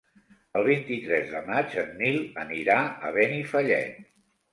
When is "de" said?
1.33-1.41